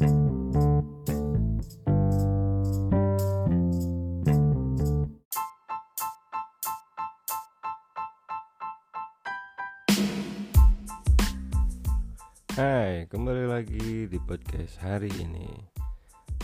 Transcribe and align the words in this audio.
Hai, 0.00 0.08
kembali 13.12 13.44
lagi 13.44 14.08
di 14.08 14.16
podcast 14.24 14.80
hari 14.80 15.12
ini. 15.20 15.52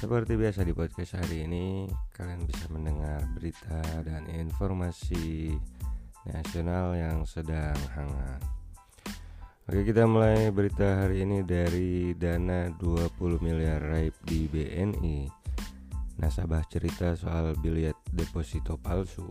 Seperti 0.00 0.32
biasa 0.40 0.64
di 0.64 0.72
podcast 0.72 1.20
hari 1.20 1.44
ini, 1.44 1.92
kalian 2.16 2.48
bisa 2.48 2.72
mendengar 2.72 3.20
berita 3.36 3.84
dan 4.00 4.32
informasi 4.32 5.52
nasional 6.24 6.96
yang 6.96 7.28
sedang 7.28 7.76
hangat. 7.92 8.61
Oke, 9.62 9.86
kita 9.86 10.10
mulai 10.10 10.50
berita 10.50 11.06
hari 11.06 11.22
ini 11.22 11.46
dari 11.46 12.18
dana 12.18 12.66
20 12.82 13.14
miliar 13.38 13.78
raib 13.78 14.10
di 14.26 14.50
BNI. 14.50 15.30
Nasabah 16.18 16.66
cerita 16.66 17.14
soal 17.14 17.54
bilet 17.62 17.94
deposito 18.10 18.74
palsu. 18.74 19.30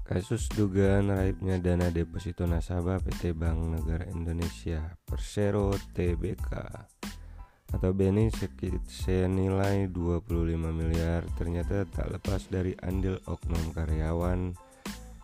Kasus 0.00 0.48
dugaan 0.48 1.12
raibnya 1.12 1.60
dana 1.60 1.92
deposito 1.92 2.48
nasabah 2.48 3.04
PT 3.04 3.36
Bank 3.36 3.76
Negara 3.76 4.08
Indonesia 4.08 4.96
Persero 5.04 5.76
TBK 5.92 6.56
atau 7.68 7.92
BNI 7.92 8.32
senilai 8.88 9.92
25 9.92 10.24
miliar 10.72 11.20
ternyata 11.36 11.84
tak 11.84 12.16
lepas 12.16 12.48
dari 12.48 12.72
andil 12.80 13.20
oknum 13.28 13.76
karyawan 13.76 14.71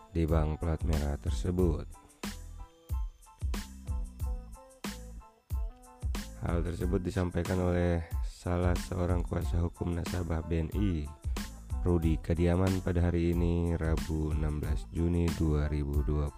di 0.09 0.25
bank 0.25 0.61
plat 0.61 0.81
merah 0.85 1.15
tersebut. 1.21 1.85
Hal 6.39 6.63
tersebut 6.63 7.03
disampaikan 7.03 7.59
oleh 7.59 7.99
salah 8.23 8.71
seorang 8.87 9.19
kuasa 9.27 9.59
hukum 9.59 9.91
nasabah 9.91 10.39
BNI 10.47 11.03
Rudi 11.83 12.15
Kadiaman 12.23 12.79
pada 12.79 13.11
hari 13.11 13.35
ini 13.35 13.75
Rabu 13.75 14.31
16 14.31 14.95
Juni 14.95 15.27
2021 15.35 16.31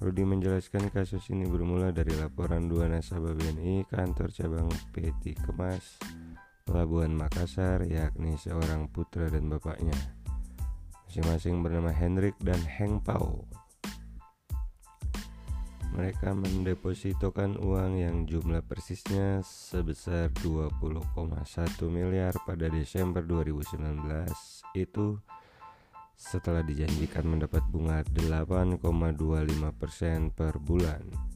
Rudi 0.00 0.24
menjelaskan 0.24 0.88
kasus 0.88 1.28
ini 1.28 1.44
bermula 1.44 1.92
dari 1.92 2.16
laporan 2.16 2.72
dua 2.72 2.88
nasabah 2.88 3.36
BNI 3.36 3.84
kantor 3.84 4.32
cabang 4.32 4.72
PT 4.96 5.36
Kemas 5.44 6.00
Pelabuhan 6.68 7.16
Makassar 7.16 7.80
yakni 7.88 8.36
seorang 8.36 8.92
putra 8.92 9.32
dan 9.32 9.48
bapaknya. 9.48 9.96
Masing-masing 11.08 11.64
bernama 11.64 11.88
Hendrik 11.88 12.36
dan 12.44 12.60
Heng 12.60 13.00
Pao. 13.00 13.48
Mereka 15.96 16.36
mendepositokan 16.36 17.56
uang 17.56 18.04
yang 18.04 18.28
jumlah 18.28 18.60
persisnya 18.68 19.40
sebesar 19.40 20.28
20,1 20.44 21.08
miliar 21.88 22.36
pada 22.44 22.68
Desember 22.68 23.24
2019 23.24 24.28
itu 24.76 25.16
setelah 26.20 26.60
dijanjikan 26.60 27.24
mendapat 27.24 27.64
bunga 27.72 28.04
8,25% 28.12 30.36
per 30.36 30.60
bulan. 30.60 31.27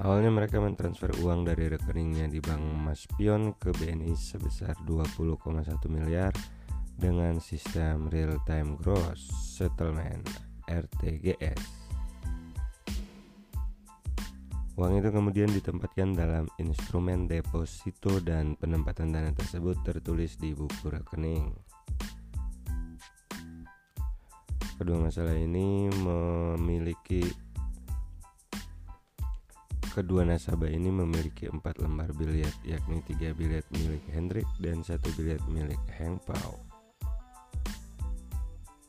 Awalnya 0.00 0.32
mereka 0.32 0.56
mentransfer 0.56 1.12
uang 1.20 1.44
dari 1.44 1.68
rekeningnya 1.68 2.24
di 2.32 2.40
Bank 2.40 2.64
Maspion 2.64 3.52
ke 3.60 3.68
BNI 3.68 4.16
sebesar 4.16 4.72
20,1 4.88 5.60
miliar 5.92 6.32
dengan 6.96 7.36
sistem 7.36 8.08
real 8.08 8.40
time 8.48 8.80
gross 8.80 9.28
settlement 9.28 10.24
RTGS. 10.64 11.60
Uang 14.80 14.96
itu 14.96 15.12
kemudian 15.12 15.52
ditempatkan 15.52 16.16
dalam 16.16 16.48
instrumen 16.56 17.28
deposito 17.28 18.24
dan 18.24 18.56
penempatan 18.56 19.12
dana 19.12 19.28
tersebut 19.36 19.84
tertulis 19.84 20.40
di 20.40 20.56
buku 20.56 20.88
rekening. 20.88 21.52
Kedua 24.80 24.96
masalah 24.96 25.36
ini 25.36 25.92
memiliki 25.92 27.49
kedua 30.00 30.24
nasabah 30.24 30.72
ini 30.72 30.88
memiliki 30.88 31.44
empat 31.44 31.84
lembar 31.84 32.16
biliet, 32.16 32.56
yakni 32.64 33.04
tiga 33.04 33.36
biliet 33.36 33.68
milik 33.68 34.00
Hendrik 34.08 34.48
dan 34.56 34.80
satu 34.80 35.12
biliet 35.12 35.44
milik 35.44 35.76
Heng 35.92 36.16
Pao. 36.24 36.56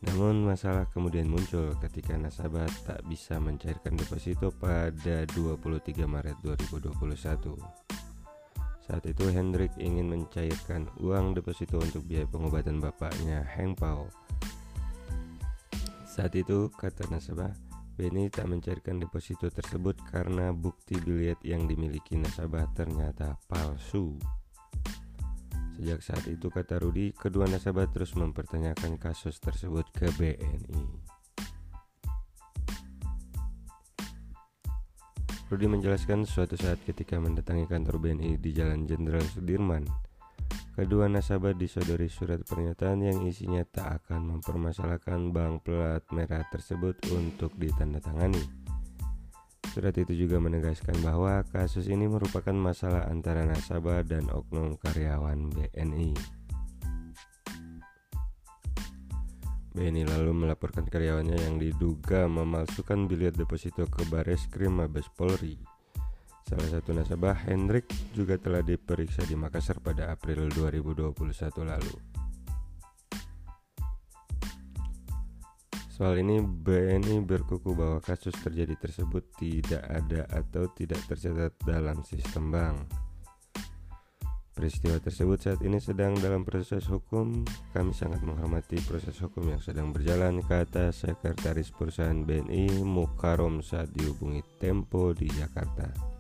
Namun 0.08 0.48
masalah 0.48 0.88
kemudian 0.88 1.28
muncul 1.28 1.76
ketika 1.84 2.16
nasabah 2.16 2.66
tak 2.88 3.04
bisa 3.12 3.44
mencairkan 3.44 4.00
deposito 4.00 4.56
pada 4.56 5.28
23 5.36 6.08
Maret 6.08 6.40
2021. 6.48 7.60
Saat 8.88 9.04
itu 9.04 9.28
Hendrik 9.28 9.76
ingin 9.76 10.08
mencairkan 10.08 10.88
uang 11.04 11.36
deposito 11.36 11.76
untuk 11.76 12.08
biaya 12.08 12.26
pengobatan 12.32 12.80
bapaknya 12.80 13.44
Heng 13.52 13.76
Pao. 13.76 14.08
Saat 16.08 16.40
itu 16.40 16.72
kata 16.72 17.12
nasabah, 17.12 17.52
Benny 18.02 18.34
tak 18.34 18.50
mencairkan 18.50 18.98
deposito 18.98 19.46
tersebut 19.54 19.94
karena 20.10 20.50
bukti 20.50 20.98
bilet 20.98 21.38
yang 21.46 21.70
dimiliki 21.70 22.18
nasabah 22.18 22.66
ternyata 22.74 23.38
palsu. 23.46 24.18
Sejak 25.78 26.02
saat 26.02 26.26
itu 26.26 26.50
kata 26.50 26.82
Rudi, 26.82 27.14
kedua 27.14 27.46
nasabah 27.46 27.86
terus 27.94 28.18
mempertanyakan 28.18 28.98
kasus 28.98 29.38
tersebut 29.38 29.86
ke 29.94 30.10
BNI. 30.18 30.82
Rudi 35.54 35.70
menjelaskan 35.70 36.26
suatu 36.26 36.58
saat 36.58 36.82
ketika 36.82 37.22
mendatangi 37.22 37.70
kantor 37.70 38.02
BNI 38.02 38.42
di 38.42 38.50
Jalan 38.50 38.90
Jenderal 38.90 39.22
Sudirman, 39.30 39.86
kedua 40.72 41.12
nasabah 41.12 41.52
disodori 41.52 42.08
surat 42.08 42.42
pernyataan 42.48 43.04
yang 43.04 43.20
isinya 43.28 43.62
tak 43.68 44.04
akan 44.04 44.38
mempermasalahkan 44.38 45.36
bank 45.36 45.68
plat 45.68 46.04
merah 46.16 46.48
tersebut 46.48 46.96
untuk 47.12 47.52
ditandatangani. 47.60 48.42
Surat 49.72 49.96
itu 49.96 50.28
juga 50.28 50.36
menegaskan 50.44 51.00
bahwa 51.00 51.48
kasus 51.48 51.88
ini 51.88 52.04
merupakan 52.04 52.52
masalah 52.52 53.08
antara 53.08 53.48
nasabah 53.48 54.04
dan 54.04 54.28
oknum 54.28 54.76
karyawan 54.76 55.48
BNI. 55.48 56.12
BNI 59.72 60.04
lalu 60.04 60.32
melaporkan 60.36 60.84
karyawannya 60.84 61.40
yang 61.40 61.56
diduga 61.56 62.28
memalsukan 62.28 63.08
bilet 63.08 63.32
deposito 63.32 63.88
ke 63.88 64.04
Baris 64.12 64.44
Krim 64.52 64.84
Mabes 64.84 65.08
Polri. 65.16 65.71
Salah 66.52 66.68
satu 66.68 66.92
nasabah, 66.92 67.48
Hendrik, 67.48 67.88
juga 68.12 68.36
telah 68.36 68.60
diperiksa 68.60 69.24
di 69.24 69.40
Makassar 69.40 69.80
pada 69.80 70.12
April 70.12 70.52
2021 70.52 71.16
lalu. 71.64 71.96
Soal 75.88 76.20
ini 76.20 76.44
BNI 76.44 77.24
berkuku 77.24 77.72
bahwa 77.72 78.04
kasus 78.04 78.36
terjadi 78.44 78.76
tersebut 78.76 79.32
tidak 79.40 79.80
ada 79.88 80.28
atau 80.28 80.68
tidak 80.76 81.00
tercatat 81.08 81.56
dalam 81.64 82.04
sistem 82.04 82.52
bank. 82.52 82.84
Peristiwa 84.52 85.00
tersebut 85.00 85.40
saat 85.40 85.64
ini 85.64 85.80
sedang 85.80 86.20
dalam 86.20 86.44
proses 86.44 86.84
hukum. 86.92 87.48
Kami 87.72 87.96
sangat 87.96 88.28
menghormati 88.28 88.76
proses 88.84 89.16
hukum 89.24 89.56
yang 89.56 89.64
sedang 89.64 89.96
berjalan, 89.96 90.44
kata 90.44 90.92
Sekretaris 90.92 91.72
Perusahaan 91.72 92.28
BNI 92.28 92.84
Mukarom 92.84 93.64
saat 93.64 93.88
dihubungi 93.96 94.44
Tempo 94.60 95.16
di 95.16 95.32
Jakarta. 95.32 96.11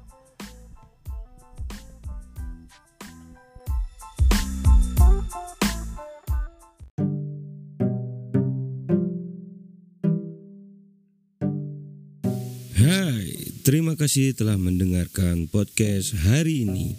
Hai, 12.81 13.53
terima 13.61 13.93
kasih 13.93 14.33
telah 14.33 14.57
mendengarkan 14.57 15.45
podcast 15.45 16.17
hari 16.17 16.65
ini. 16.65 16.97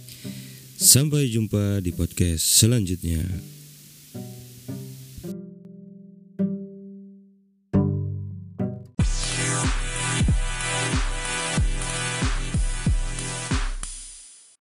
Sampai 0.78 1.26
jumpa 1.26 1.82
di 1.82 1.90
podcast 1.90 2.38
selanjutnya. 2.62 3.26